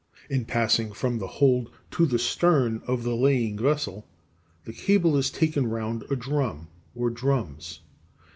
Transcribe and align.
In 0.31 0.45
passing 0.45 0.93
from 0.93 1.19
the 1.19 1.27
hold 1.27 1.69
to 1.91 2.07
the 2.07 2.17
stern 2.17 2.81
of 2.87 3.03
the 3.03 3.15
laying 3.15 3.55
vessel, 3.55 4.07
the 4.65 4.73
cable 4.73 5.15
is 5.15 5.29
taken 5.29 5.67
round 5.69 6.05
a 6.09 6.15
drum, 6.15 6.69
or 6.95 7.11
drums. 7.11 7.81